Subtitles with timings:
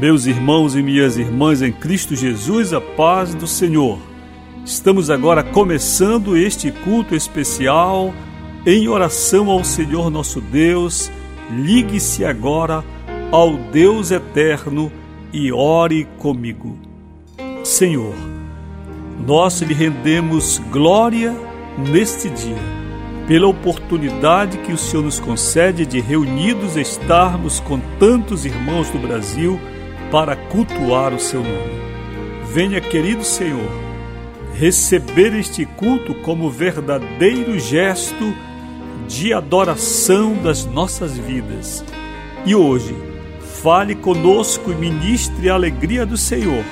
[0.00, 3.98] Meus irmãos e minhas irmãs em Cristo Jesus, a paz do Senhor.
[4.64, 8.10] Estamos agora começando este culto especial
[8.64, 11.12] em oração ao Senhor nosso Deus.
[11.50, 12.82] Ligue-se agora
[13.30, 14.90] ao Deus eterno
[15.34, 16.78] e ore comigo.
[17.62, 18.14] Senhor,
[19.26, 21.36] nós lhe rendemos glória
[21.76, 22.56] neste dia,
[23.28, 29.60] pela oportunidade que o Senhor nos concede de reunidos estarmos com tantos irmãos do Brasil
[30.10, 31.80] para cultuar o seu nome.
[32.52, 33.70] Venha, querido Senhor,
[34.54, 38.34] receber este culto como verdadeiro gesto
[39.06, 41.84] de adoração das nossas vidas.
[42.44, 42.94] E hoje,
[43.62, 46.64] fale conosco e ministre a alegria do Senhor.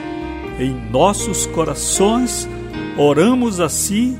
[0.58, 2.48] Em nossos corações,
[2.96, 4.18] oramos assim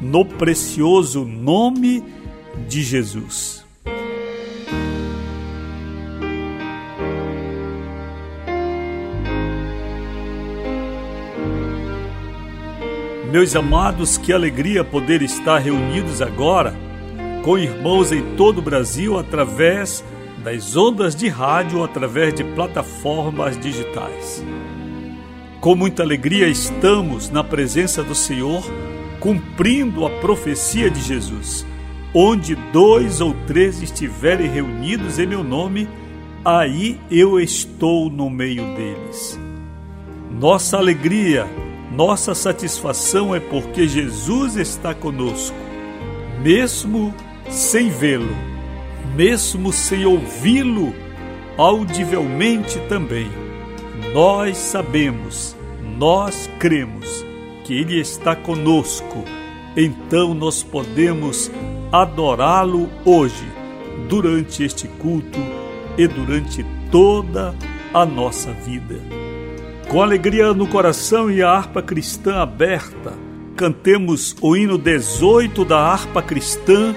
[0.00, 2.04] no precioso nome
[2.68, 3.67] de Jesus.
[13.30, 16.74] Meus amados, que alegria poder estar reunidos agora
[17.44, 20.02] com irmãos em todo o Brasil através
[20.42, 24.42] das ondas de rádio, através de plataformas digitais.
[25.60, 28.64] Com muita alegria estamos na presença do Senhor,
[29.20, 31.66] cumprindo a profecia de Jesus.
[32.14, 35.86] Onde dois ou três estiverem reunidos em meu nome,
[36.42, 39.38] aí eu estou no meio deles.
[40.30, 41.46] Nossa alegria
[41.90, 45.56] nossa satisfação é porque Jesus está conosco,
[46.42, 47.14] mesmo
[47.48, 48.36] sem vê-lo,
[49.16, 50.94] mesmo sem ouvi-lo
[51.56, 53.28] audivelmente também.
[54.12, 55.56] Nós sabemos,
[55.98, 57.24] nós cremos
[57.64, 59.24] que Ele está conosco,
[59.76, 61.50] então nós podemos
[61.90, 63.46] adorá-lo hoje,
[64.08, 65.38] durante este culto
[65.96, 67.54] e durante toda
[67.92, 69.17] a nossa vida.
[69.88, 73.14] Com alegria no coração e a harpa cristã aberta,
[73.56, 76.94] cantemos o hino 18 da harpa cristã,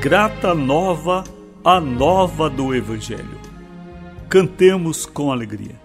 [0.00, 1.24] Grata Nova,
[1.64, 3.40] a nova do Evangelho.
[4.28, 5.81] Cantemos com alegria.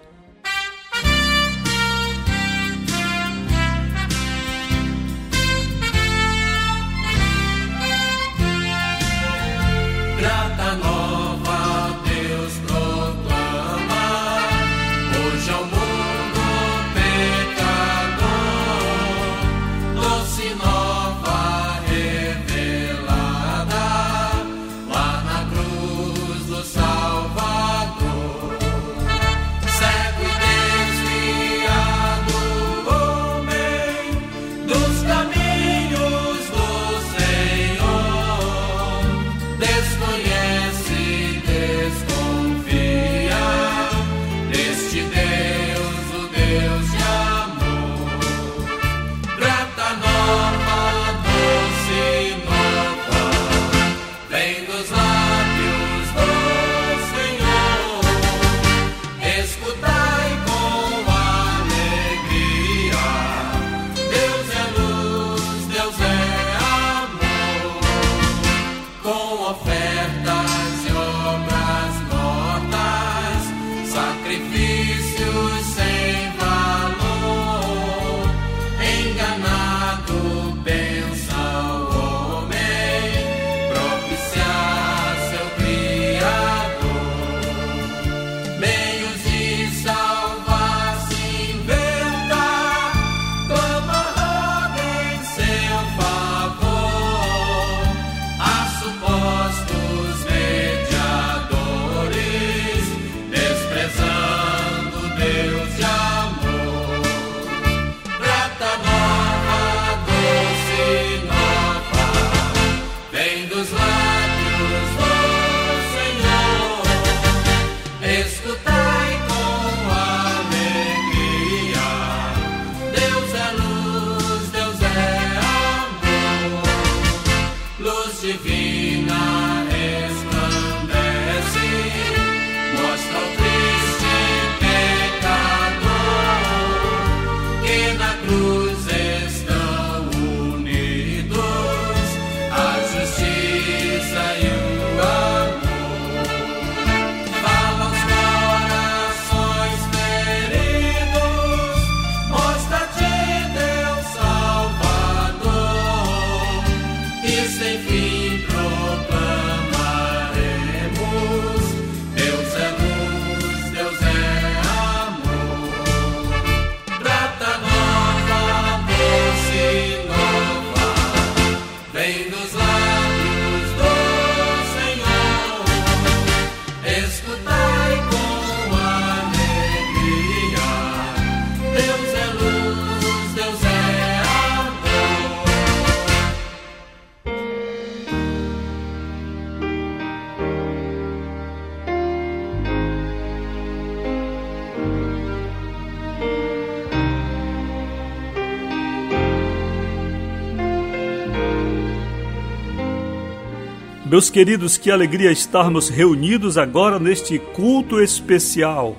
[204.08, 208.96] Meus queridos, que alegria estarmos reunidos agora neste culto especial.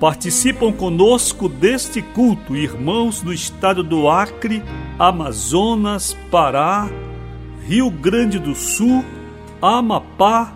[0.00, 4.60] Participam conosco deste culto irmãos do estado do Acre,
[4.98, 6.90] Amazonas, Pará,
[7.68, 9.04] Rio Grande do Sul,
[9.62, 10.52] Amapá,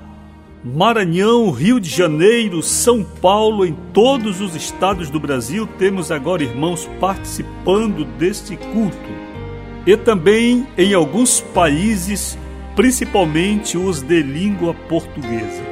[0.64, 6.90] Maranhão, Rio de Janeiro, São Paulo, em todos os estados do Brasil, temos agora irmãos
[6.98, 9.12] participando deste culto.
[9.86, 12.36] E também em alguns países
[12.74, 15.62] principalmente os de língua portuguesa.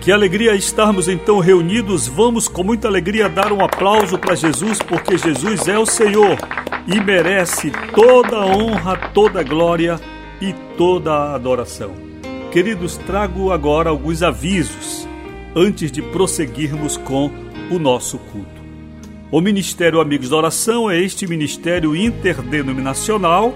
[0.00, 2.06] Que alegria estarmos então reunidos.
[2.06, 6.38] Vamos com muita alegria dar um aplauso para Jesus, porque Jesus é o Senhor
[6.86, 10.00] e merece toda a honra, toda a glória
[10.40, 11.92] e toda a adoração.
[12.50, 15.06] Queridos, trago agora alguns avisos
[15.54, 17.30] antes de prosseguirmos com
[17.70, 18.58] o nosso culto.
[19.30, 23.52] O Ministério Amigos da Oração é este ministério interdenominacional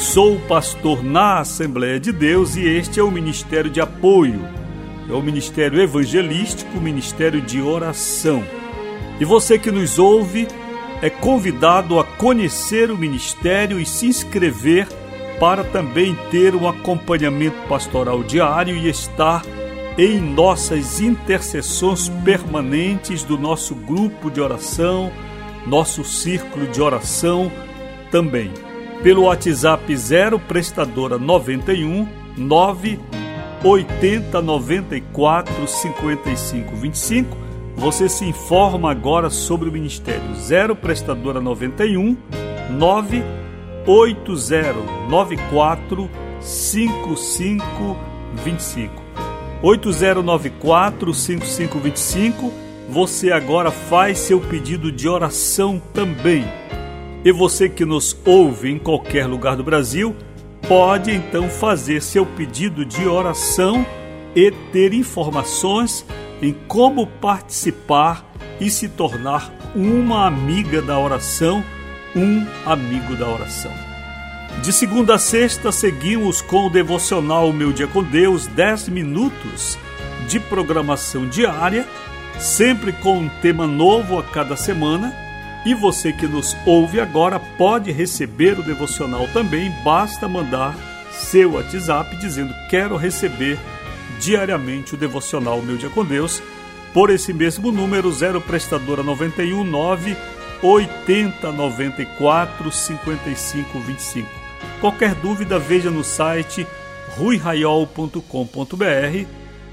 [0.00, 4.40] Sou pastor na Assembleia de Deus e este é o ministério de apoio.
[5.08, 8.42] É o ministério evangelístico, o ministério de oração.
[9.20, 10.48] E você que nos ouve
[11.02, 14.88] é convidado a conhecer o ministério e se inscrever
[15.38, 19.42] para também ter um acompanhamento pastoral diário e estar
[19.98, 25.12] em nossas intercessões permanentes do nosso grupo de oração,
[25.66, 27.52] nosso círculo de oração
[28.10, 28.50] também
[29.02, 32.06] pelo WhatsApp 0 prestadora 91
[32.36, 33.00] 9
[33.64, 37.36] 80 94 55 25.
[37.76, 42.16] Você se informa agora sobre o Ministério 0 prestadora 91
[42.70, 43.22] 9
[43.86, 44.74] 80
[45.08, 46.10] 94
[46.40, 47.96] 55
[48.34, 49.02] 25.
[49.62, 52.52] 8094 5525.
[52.88, 56.44] Você agora faz seu pedido de oração também
[57.24, 60.16] e você que nos ouve em qualquer lugar do Brasil,
[60.66, 63.84] pode então fazer seu pedido de oração
[64.34, 66.04] e ter informações
[66.40, 68.24] em como participar
[68.60, 71.62] e se tornar uma amiga da oração,
[72.16, 73.72] um amigo da oração.
[74.62, 79.78] De segunda a sexta, seguimos com o devocional Meu Dia com Deus, 10 minutos
[80.28, 81.86] de programação diária,
[82.38, 85.29] sempre com um tema novo a cada semana
[85.64, 90.74] e você que nos ouve agora pode receber o devocional também, basta mandar
[91.12, 93.58] seu WhatsApp dizendo quero receber
[94.20, 96.42] diariamente o devocional Meu Dia com Deus
[96.92, 100.16] por esse mesmo número 0 prestadora 91 9
[100.62, 104.28] 80 94 55 25.
[104.80, 106.66] Qualquer dúvida veja no site
[107.16, 108.20] ruiraiol.com.br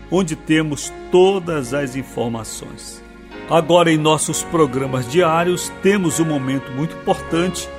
[0.09, 3.06] onde temos todas as informações.
[3.49, 7.69] Agora, em nossos programas diários, temos um momento muito importante.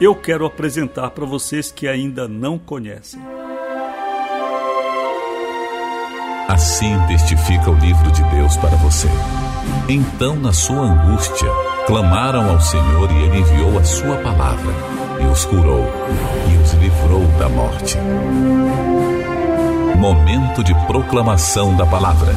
[0.00, 3.20] Eu quero apresentar para vocês que ainda não conhecem.
[6.48, 9.08] Assim testifica o livro de Deus para você.
[9.86, 11.48] Então, na sua angústia,
[11.86, 14.72] clamaram ao Senhor e ele enviou a sua palavra
[15.20, 15.84] e os curou
[16.50, 17.98] e os livrou da morte.
[19.98, 22.32] Momento de proclamação da palavra.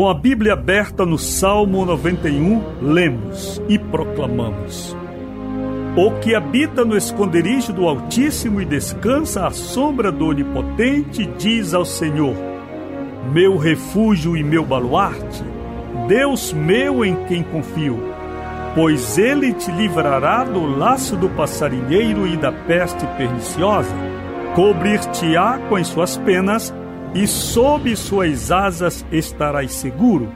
[0.00, 4.96] Com a Bíblia aberta no Salmo 91, lemos e proclamamos:
[5.94, 11.84] O que habita no esconderijo do Altíssimo e descansa à sombra do Onipotente, diz ao
[11.84, 12.34] Senhor:
[13.30, 15.44] Meu refúgio e meu baluarte,
[16.08, 18.02] Deus meu em quem confio.
[18.74, 23.94] Pois ele te livrará do laço do passarinheiro e da peste perniciosa,
[24.54, 26.72] cobrir-te-á com as suas penas
[27.14, 30.32] e sob suas asas estarás seguro.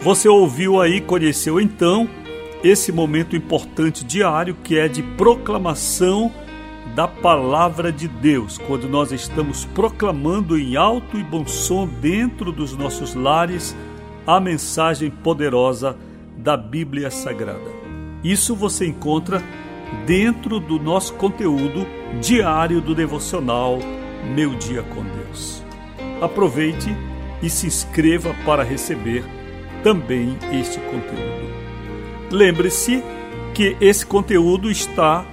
[0.00, 2.08] Você ouviu aí, conheceu então
[2.64, 6.32] esse momento importante diário que é de proclamação
[6.94, 12.76] da palavra de Deus, quando nós estamos proclamando em alto e bom som dentro dos
[12.76, 13.76] nossos lares
[14.26, 15.96] a mensagem poderosa
[16.36, 17.70] da Bíblia Sagrada.
[18.22, 19.42] Isso você encontra
[20.06, 21.86] dentro do nosso conteúdo
[22.20, 23.78] diário do devocional
[24.34, 25.62] Meu Dia com Deus.
[26.20, 26.94] Aproveite
[27.42, 29.24] e se inscreva para receber
[29.82, 31.48] também este conteúdo.
[32.30, 33.02] Lembre-se
[33.54, 35.24] que esse conteúdo está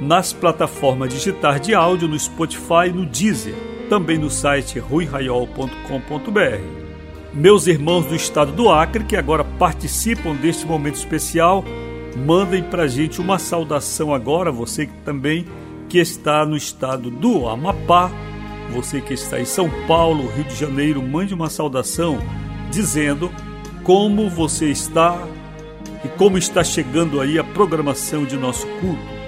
[0.00, 3.54] nas plataformas digitais de áudio no Spotify e no Deezer,
[3.88, 6.80] também no site ruiraiol.com.br.
[7.34, 11.62] Meus irmãos do estado do Acre, que agora participam deste momento especial,
[12.16, 15.44] mandem para a gente uma saudação agora, você que também
[15.88, 18.10] que está no estado do Amapá,
[18.72, 22.18] você que está em São Paulo, Rio de Janeiro, mande uma saudação
[22.70, 23.30] dizendo
[23.82, 25.20] como você está
[26.04, 29.19] e como está chegando aí a programação de nosso culto.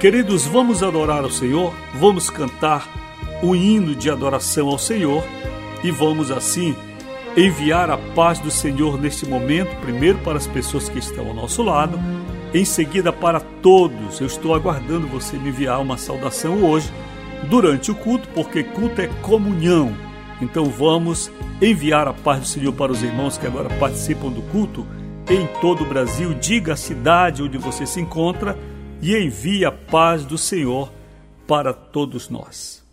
[0.00, 2.88] Queridos, vamos adorar ao Senhor, vamos cantar
[3.42, 5.24] o hino de adoração ao Senhor
[5.82, 6.76] e vamos assim
[7.36, 11.64] enviar a paz do Senhor neste momento, primeiro para as pessoas que estão ao nosso
[11.64, 11.98] lado,
[12.54, 14.20] em seguida para todos.
[14.20, 16.92] Eu estou aguardando você me enviar uma saudação hoje
[17.50, 19.92] durante o culto, porque culto é comunhão.
[20.40, 21.28] Então vamos
[21.60, 24.86] enviar a paz do Senhor para os irmãos que agora participam do culto
[25.28, 26.34] em todo o Brasil.
[26.34, 28.56] Diga a cidade onde você se encontra
[29.00, 30.92] e envie a paz do Senhor
[31.46, 32.84] para todos nós.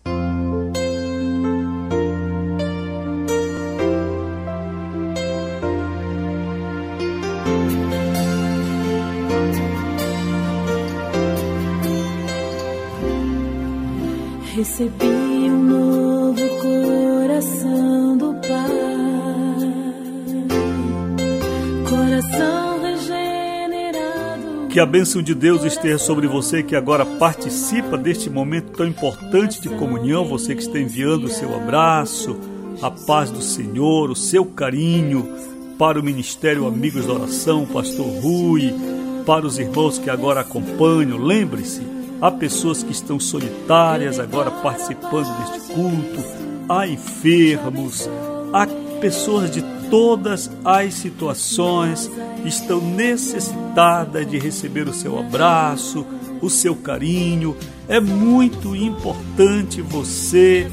[14.55, 15.14] Recebi
[24.75, 29.61] que a bênção de Deus esteja sobre você que agora participa deste momento tão importante
[29.61, 32.37] de comunhão, você que está enviando o seu abraço,
[32.81, 35.29] a paz do Senhor, o seu carinho
[35.79, 38.75] para o Ministério Amigos da Oração, Pastor Rui,
[39.25, 41.19] para os irmãos que agora acompanham.
[41.19, 41.81] Lembre-se,
[42.21, 46.21] há pessoas que estão solitárias agora participando deste culto,
[46.67, 48.09] há enfermos,
[48.51, 48.67] há
[48.99, 52.11] pessoas de todas as situações
[52.47, 56.05] estão necessitadas de receber o seu abraço,
[56.41, 57.55] o seu carinho.
[57.87, 60.69] É muito importante você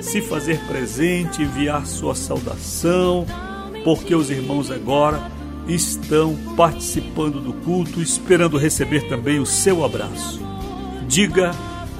[0.00, 3.26] se fazer presente, enviar sua saudação,
[3.84, 5.30] porque os irmãos agora
[5.66, 10.40] estão participando do culto, esperando receber também o seu abraço.
[11.08, 11.52] Diga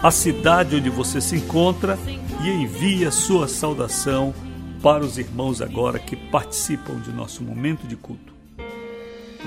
[0.03, 1.99] a cidade onde você se encontra
[2.45, 4.35] e envie a sua saudação
[4.83, 8.34] para os irmãos agora que participam de nosso momento de culto.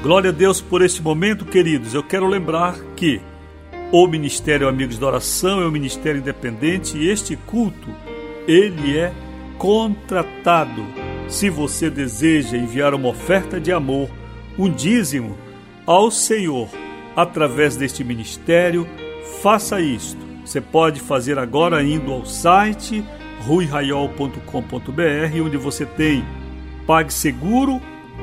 [0.02, 1.96] Glória a Deus por este momento, queridos.
[1.96, 3.20] Eu quero lembrar que
[3.92, 7.88] o Ministério Amigos da Oração é um ministério independente e este culto,
[8.48, 9.12] ele é
[9.58, 10.86] contratado.
[11.28, 14.08] Se você deseja enviar uma oferta de amor,
[14.58, 15.36] um dízimo
[15.86, 16.70] ao Senhor
[17.16, 18.88] através deste ministério,
[19.42, 20.24] faça isto.
[20.46, 23.04] Você pode fazer agora indo ao site
[23.42, 26.24] ruiraiol.com.br, onde você tem
[26.86, 27.82] PagSeguro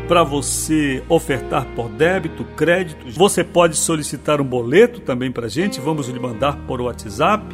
[0.09, 3.11] para você ofertar por débito, crédito.
[3.13, 7.45] Você pode solicitar um boleto também para a gente, vamos lhe mandar por WhatsApp.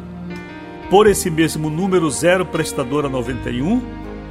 [0.89, 3.81] Por esse mesmo número, 0 prestadora 91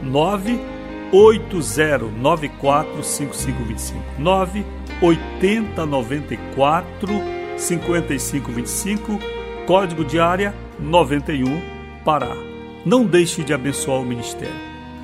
[0.02, 7.08] 98094 5525 98094
[7.56, 9.18] 5525
[9.66, 12.36] código de área 91 Pará.
[12.84, 14.54] Não deixe de abençoar o ministério.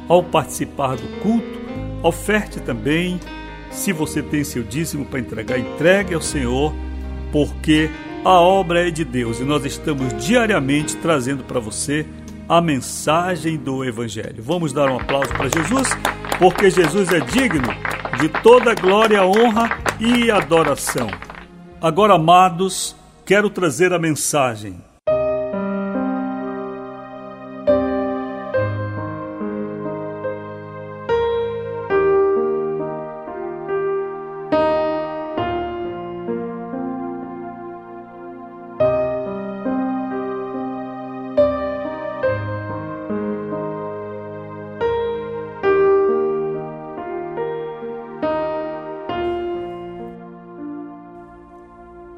[0.08, 1.65] Ao participar do culto,
[2.06, 3.20] oferte também.
[3.70, 6.72] Se você tem seu dízimo para entregar, entregue ao Senhor,
[7.30, 7.90] porque
[8.24, 12.06] a obra é de Deus e nós estamos diariamente trazendo para você
[12.48, 14.42] a mensagem do Evangelho.
[14.42, 15.88] Vamos dar um aplauso para Jesus,
[16.38, 17.68] porque Jesus é digno
[18.20, 21.08] de toda glória, honra e adoração.
[21.80, 24.80] Agora, amados, quero trazer a mensagem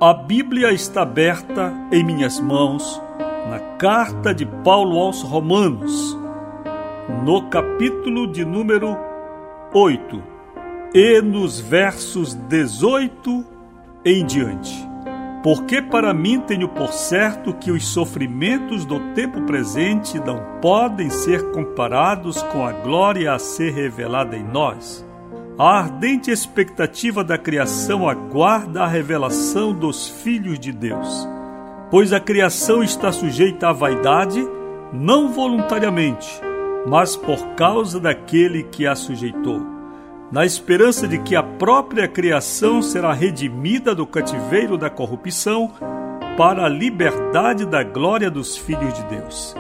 [0.08, 2.98] A Bíblia está aberta em minhas mãos
[3.50, 6.18] na carta de Paulo aos Romanos,
[7.26, 8.96] no capítulo de número
[9.70, 10.22] 8
[10.94, 13.44] e nos versos 18
[14.02, 14.72] em diante.
[15.42, 21.50] Porque para mim tenho por certo que os sofrimentos do tempo presente não podem ser
[21.50, 25.06] comparados com a glória a ser revelada em nós
[25.58, 31.28] a ardente expectativa da criação aguarda a revelação dos filhos de Deus,
[31.90, 34.40] pois a criação está sujeita à vaidade,
[34.92, 36.28] não voluntariamente,
[36.86, 39.60] mas por causa daquele que a sujeitou,
[40.30, 45.72] na esperança de que a própria criação será redimida do cativeiro da corrupção
[46.36, 49.56] para a liberdade da glória dos filhos de Deus.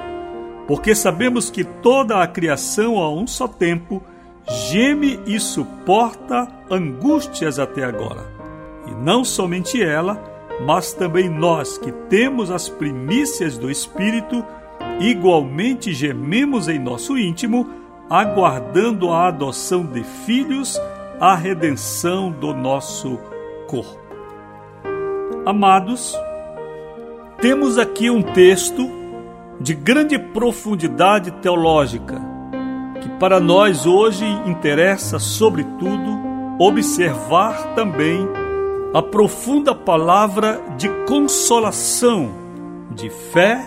[0.68, 4.00] Porque sabemos que toda a criação a um só tempo
[4.48, 8.26] geme e suporta angústias até agora.
[8.86, 10.22] E não somente ela,
[10.64, 14.44] mas também nós que temos as primícias do Espírito,
[14.98, 17.68] igualmente gememos em nosso íntimo,
[18.08, 20.80] aguardando a adoção de filhos,
[21.20, 23.18] a redenção do nosso
[23.68, 23.98] corpo.
[25.44, 26.14] Amados,
[27.40, 28.88] temos aqui um texto
[29.60, 32.20] de grande profundidade teológica,
[33.00, 36.18] que para nós hoje interessa, sobretudo,
[36.58, 38.28] observar também
[38.94, 42.30] a profunda palavra de consolação,
[42.90, 43.64] de fé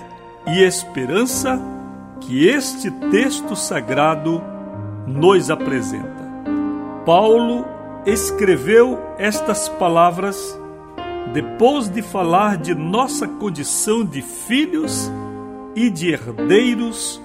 [0.48, 1.62] e esperança
[2.20, 4.42] que este texto sagrado
[5.06, 6.22] nos apresenta.
[7.06, 7.66] Paulo
[8.06, 10.60] escreveu estas palavras
[11.34, 15.12] depois de falar de nossa condição de filhos
[15.76, 17.22] e de herdeiros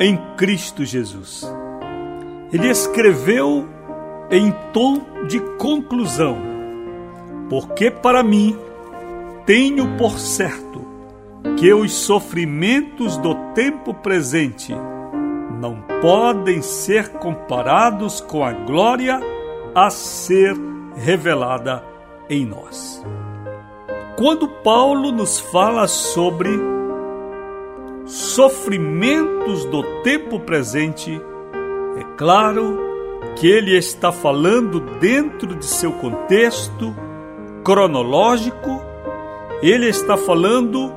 [0.00, 1.44] em Cristo Jesus.
[2.52, 3.68] Ele escreveu
[4.30, 6.36] em tom de conclusão,
[7.48, 8.56] porque para mim
[9.44, 10.84] tenho por certo
[11.56, 14.74] que os sofrimentos do tempo presente
[15.60, 19.20] não podem ser comparados com a glória
[19.74, 20.56] a ser
[20.96, 21.82] revelada
[22.28, 23.02] em nós.
[24.16, 26.75] Quando Paulo nos fala sobre
[28.06, 31.20] sofrimentos do tempo presente,
[31.98, 32.78] é claro
[33.34, 36.94] que ele está falando dentro de seu contexto
[37.64, 38.80] cronológico,
[39.60, 40.92] ele está falando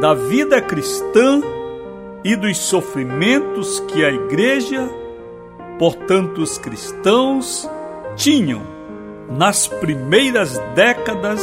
[0.00, 1.42] da vida cristã
[2.24, 4.88] e dos sofrimentos que a igreja,
[5.78, 7.68] portanto os cristãos,
[8.16, 8.62] tinham
[9.28, 11.42] nas primeiras décadas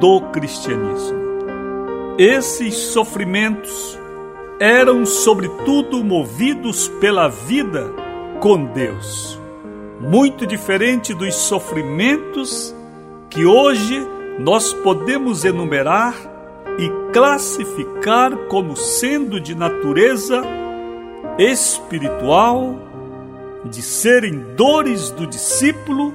[0.00, 1.23] do cristianismo.
[2.18, 3.98] Esses sofrimentos
[4.60, 7.92] eram, sobretudo, movidos pela vida
[8.40, 9.36] com Deus,
[10.00, 12.72] muito diferente dos sofrimentos
[13.28, 14.00] que hoje
[14.38, 16.14] nós podemos enumerar
[16.78, 20.40] e classificar como sendo de natureza
[21.36, 22.78] espiritual,
[23.64, 26.14] de serem dores do discípulo,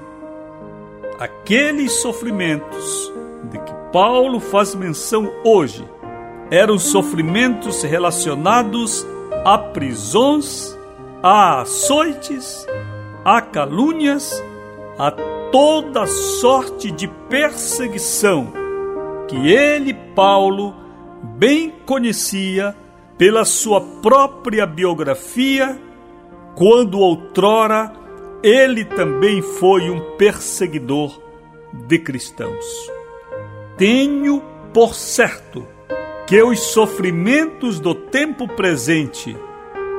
[1.19, 3.12] aqueles sofrimentos
[3.51, 5.84] de que Paulo faz menção hoje
[6.52, 9.06] eram sofrimentos relacionados
[9.45, 10.78] a prisões,
[11.21, 12.65] a açoites,
[13.23, 14.43] a calúnias,
[14.97, 15.12] a
[15.52, 18.52] toda sorte de perseguição
[19.28, 20.75] que ele, Paulo,
[21.38, 22.75] bem conhecia
[23.17, 25.80] pela sua própria biografia,
[26.56, 27.93] quando outrora
[28.41, 31.21] ele também foi um perseguidor
[31.88, 32.98] de cristãos.
[33.79, 35.67] Tenho por certo
[36.27, 39.35] que os sofrimentos do tempo presente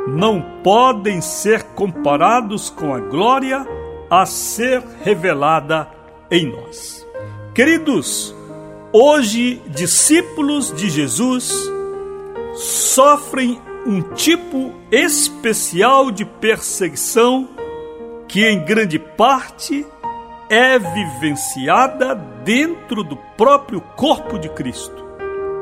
[0.07, 3.67] não podem ser comparados com a glória
[4.09, 5.91] a ser revelada
[6.31, 7.05] em nós.
[7.53, 8.33] Queridos,
[8.93, 11.55] Hoje, discípulos de Jesus
[12.57, 17.49] sofrem um tipo especial de perseguição
[18.27, 19.87] que, em grande parte,
[20.51, 22.13] é vivenciada
[22.45, 25.07] dentro do próprio corpo de Cristo.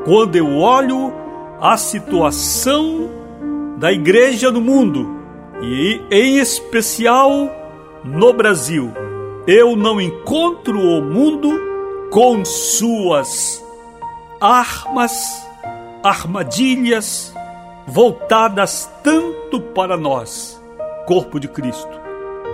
[0.07, 1.12] Quando eu olho
[1.61, 3.11] a situação
[3.77, 5.18] da igreja no mundo,
[5.61, 7.51] e em especial
[8.03, 8.90] no Brasil,
[9.46, 11.51] eu não encontro o mundo
[12.11, 13.62] com suas
[14.40, 15.46] armas,
[16.03, 17.35] armadilhas
[17.87, 20.59] voltadas tanto para nós,
[21.07, 21.97] corpo de Cristo.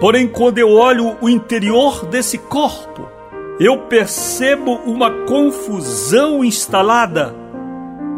[0.00, 3.08] Porém, quando eu olho o interior desse corpo,
[3.58, 7.34] eu percebo uma confusão instalada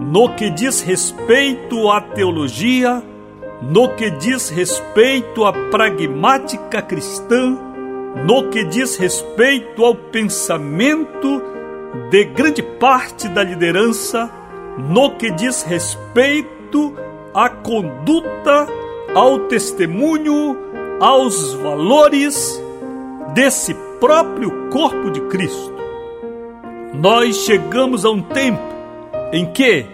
[0.01, 3.03] no que diz respeito à teologia,
[3.63, 7.59] no que diz respeito à pragmática cristã,
[8.27, 11.43] no que diz respeito ao pensamento
[12.11, 14.31] de grande parte da liderança,
[14.79, 16.95] no que diz respeito
[17.35, 18.67] à conduta,
[19.15, 20.57] ao testemunho,
[21.01, 22.63] aos valores
[23.35, 25.75] desse próprio corpo de Cristo.
[26.95, 28.63] Nós chegamos a um tempo
[29.33, 29.87] em que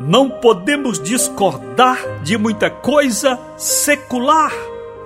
[0.00, 4.52] não podemos discordar de muita coisa secular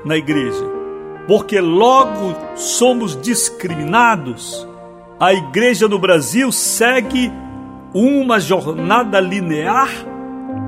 [0.04, 0.76] na igreja
[1.26, 4.66] porque logo somos discriminados.
[5.18, 7.32] A igreja no Brasil segue
[7.92, 9.88] uma jornada linear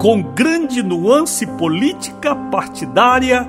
[0.01, 3.49] com grande nuance política partidária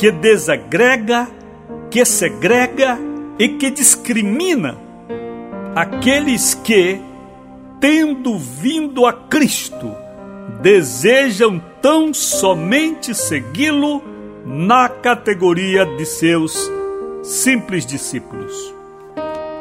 [0.00, 1.28] que desagrega,
[1.90, 2.98] que segrega
[3.38, 4.78] e que discrimina
[5.76, 6.98] aqueles que,
[7.78, 9.94] tendo vindo a Cristo,
[10.62, 14.02] desejam tão somente segui-lo
[14.42, 16.72] na categoria de seus
[17.22, 18.74] simples discípulos.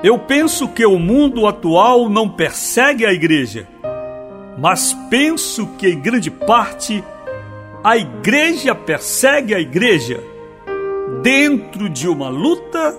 [0.01, 3.67] Eu penso que o mundo atual não persegue a igreja,
[4.57, 7.03] mas penso que em grande parte
[7.83, 10.21] a igreja persegue a igreja
[11.21, 12.95] dentro de uma luta,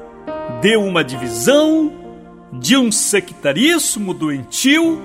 [0.61, 1.93] de uma divisão,
[2.53, 5.01] de um sectarismo doentio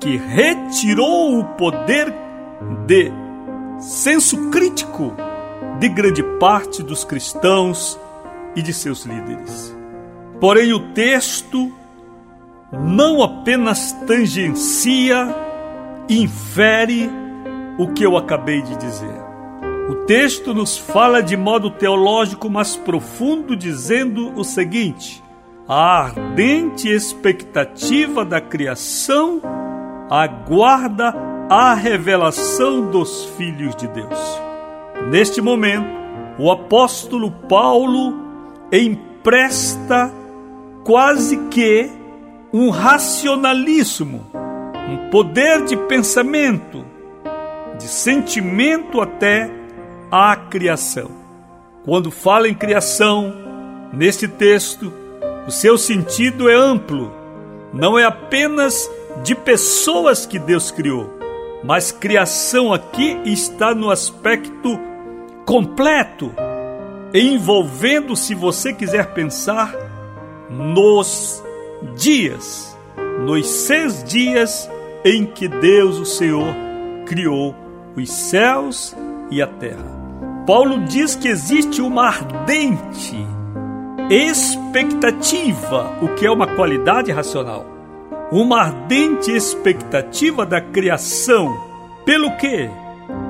[0.00, 2.12] que retirou o poder
[2.86, 3.12] de
[3.80, 5.12] senso crítico
[5.78, 7.98] de grande parte dos cristãos
[8.54, 9.76] e de seus líderes.
[10.40, 11.72] Porém, o texto
[12.72, 15.34] não apenas tangencia,
[16.08, 17.10] infere
[17.80, 19.24] o que eu acabei de dizer.
[19.88, 25.24] O texto nos fala de modo teológico mais profundo, dizendo o seguinte:
[25.66, 29.40] a ardente expectativa da criação
[30.10, 31.14] aguarda
[31.48, 34.40] a revelação dos filhos de Deus.
[35.10, 35.88] Neste momento,
[36.38, 38.14] o apóstolo Paulo
[38.70, 40.12] empresta
[40.84, 41.90] quase que
[42.52, 44.26] um racionalismo,
[44.86, 46.89] um poder de pensamento,
[47.80, 49.50] de sentimento até
[50.12, 51.10] à criação.
[51.82, 53.34] Quando fala em criação,
[53.90, 54.92] neste texto,
[55.46, 57.10] o seu sentido é amplo,
[57.72, 58.88] não é apenas
[59.24, 61.18] de pessoas que Deus criou,
[61.64, 64.78] mas criação aqui está no aspecto
[65.46, 66.32] completo,
[67.14, 69.74] envolvendo, se você quiser pensar,
[70.50, 71.42] nos
[71.96, 72.76] dias,
[73.24, 74.70] nos seis dias
[75.02, 76.54] em que Deus, o Senhor,
[77.06, 77.54] criou
[78.00, 78.96] os céus
[79.30, 80.00] e a terra.
[80.46, 83.16] Paulo diz que existe uma ardente
[84.10, 87.64] expectativa, o que é uma qualidade racional.
[88.32, 91.56] Uma ardente expectativa da criação.
[92.04, 92.70] Pelo quê?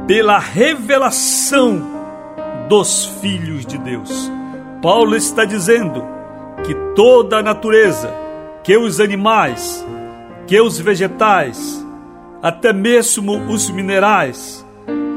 [0.06, 1.82] Pela revelação
[2.68, 4.30] dos filhos de Deus.
[4.80, 6.02] Paulo está dizendo
[6.64, 8.12] que toda a natureza,
[8.62, 9.84] que os animais,
[10.46, 11.84] que os vegetais,
[12.42, 14.64] até mesmo os minerais,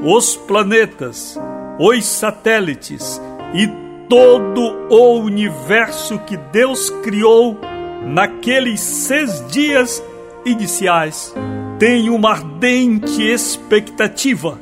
[0.04, 1.40] os planetas,
[1.80, 3.22] os satélites
[3.54, 3.68] e
[4.10, 7.58] todo o universo que Deus criou
[8.06, 10.04] naqueles seis dias
[10.46, 11.34] iniciais
[11.80, 14.60] tem uma ardente expectativa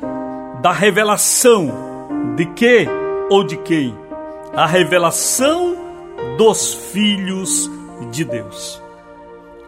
[0.62, 1.70] da revelação
[2.36, 2.86] de que
[3.28, 3.94] ou de quem?
[4.54, 5.76] A revelação
[6.36, 7.70] dos filhos
[8.10, 8.82] de Deus.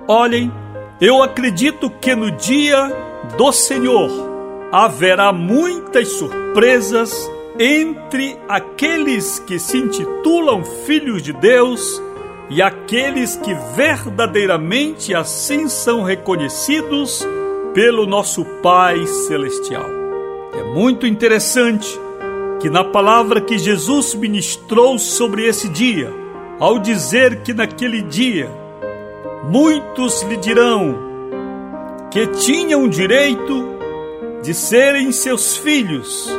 [0.06, 0.52] Olhem,
[1.00, 2.90] eu acredito que no dia
[3.36, 4.10] do Senhor
[4.70, 12.02] haverá muitas surpresas entre aqueles que se intitulam filhos de Deus
[12.50, 17.26] e aqueles que verdadeiramente assim são reconhecidos
[17.72, 19.86] pelo nosso Pai Celestial.
[20.52, 21.88] É muito interessante
[22.60, 26.12] que na palavra que Jesus ministrou sobre esse dia,
[26.60, 28.50] ao dizer que naquele dia
[29.50, 30.94] muitos lhe dirão
[32.10, 33.64] que tinham direito
[34.42, 36.30] de serem seus filhos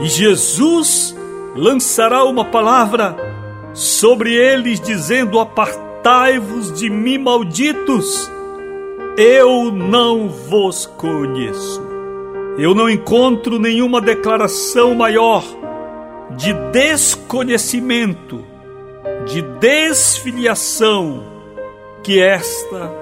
[0.00, 1.16] e Jesus
[1.54, 3.16] lançará uma palavra
[3.72, 8.30] sobre eles, dizendo: Apartai-vos de mim, malditos,
[9.16, 11.82] eu não vos conheço.
[12.58, 15.44] Eu não encontro nenhuma declaração maior
[16.36, 18.44] de desconhecimento,
[19.26, 21.31] de desfiliação
[22.02, 22.92] que esta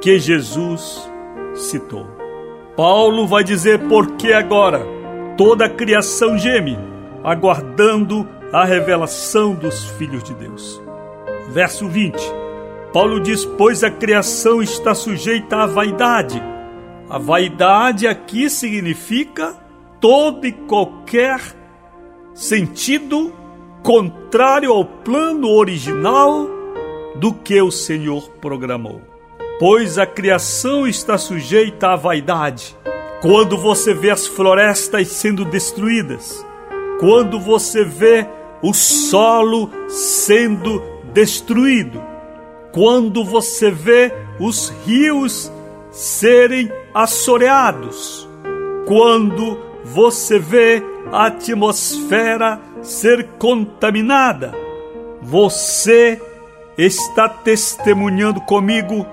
[0.00, 1.10] que Jesus
[1.54, 2.06] citou.
[2.76, 4.94] Paulo vai dizer por que agora
[5.36, 6.78] Toda a criação geme,
[7.24, 10.80] aguardando a revelação dos filhos de Deus.
[11.50, 12.16] Verso 20.
[12.92, 16.40] Paulo diz: Pois a criação está sujeita à vaidade.
[17.10, 19.56] A vaidade aqui significa
[20.00, 21.40] todo e qualquer
[22.32, 23.32] sentido
[23.82, 26.48] contrário ao plano original
[27.16, 29.02] do que o Senhor programou.
[29.58, 32.76] Pois a criação está sujeita à vaidade
[33.24, 36.44] quando você vê as florestas sendo destruídas,
[37.00, 38.26] quando você vê
[38.60, 40.82] o solo sendo
[41.14, 42.02] destruído,
[42.70, 45.50] quando você vê os rios
[45.90, 48.28] serem assoreados,
[48.86, 54.52] quando você vê a atmosfera ser contaminada,
[55.22, 56.20] você
[56.76, 59.06] está testemunhando comigo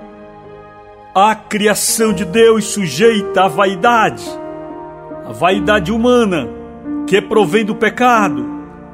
[1.13, 4.24] a criação de Deus sujeita à vaidade,
[5.26, 6.47] a vaidade humana
[7.06, 8.45] que provém do pecado,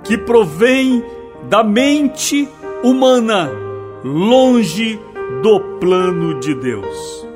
[0.04, 1.04] que provém
[1.44, 2.50] da mente
[2.84, 3.50] humana,
[4.04, 5.00] longe
[5.42, 7.28] do plano de Deus.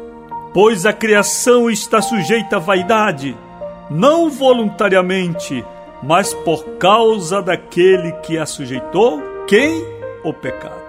[0.53, 3.37] Pois a criação está sujeita à vaidade,
[3.89, 5.63] não voluntariamente,
[6.01, 9.85] mas por causa daquele que a sujeitou, quem?
[10.23, 10.80] O pecado.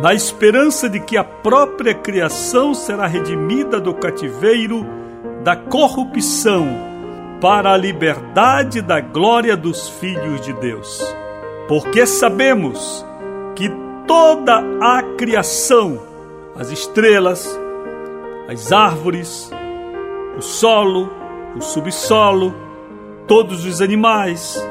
[0.00, 4.86] Na esperança de que a própria criação será redimida do cativeiro
[5.42, 6.66] da corrupção
[7.40, 11.02] para a liberdade da glória dos filhos de Deus.
[11.68, 13.04] Porque sabemos
[13.54, 13.70] que
[14.06, 16.00] toda a criação,
[16.54, 17.58] as estrelas,
[18.48, 19.50] as árvores,
[20.36, 21.10] o solo,
[21.56, 22.54] o subsolo,
[23.26, 24.62] todos os animais,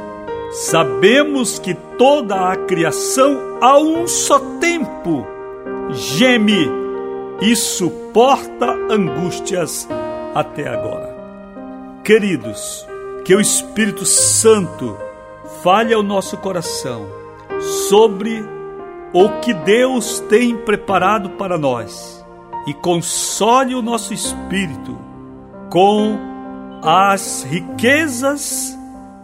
[0.55, 5.27] sabemos que toda a criação a um só tempo
[5.91, 6.69] geme
[7.41, 9.85] e suporta angústias
[10.33, 11.13] até agora.
[12.05, 12.87] Queridos,
[13.25, 14.97] que o Espírito Santo
[15.61, 17.05] fale ao nosso coração
[17.89, 18.41] sobre
[19.11, 22.25] o que Deus tem preparado para nós
[22.65, 24.97] e console o nosso espírito
[25.69, 26.17] com
[26.81, 28.77] as riquezas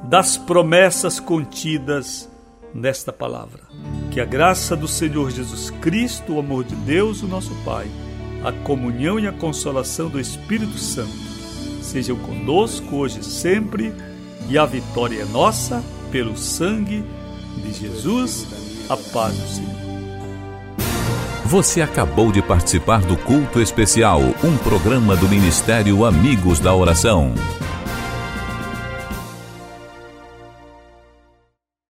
[0.04, 2.30] das promessas contidas
[2.74, 3.62] nesta palavra.
[4.12, 7.88] Que a graça do Senhor Jesus Cristo, o amor de Deus, o nosso Pai,
[8.44, 11.32] a comunhão e a consolação do Espírito Santo
[11.82, 13.94] sejam conosco hoje e sempre,
[14.50, 17.04] e a vitória é nossa pelo sangue
[17.58, 18.48] de Jesus.
[18.90, 19.82] A paz do Senhor.
[21.46, 27.34] Você acabou de participar do Culto Especial, um programa do Ministério Amigos da Oração.